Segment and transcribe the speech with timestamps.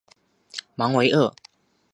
[0.77, 1.31] 芒维厄。